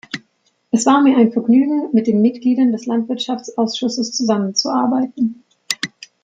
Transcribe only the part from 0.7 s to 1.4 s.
Es war mir ein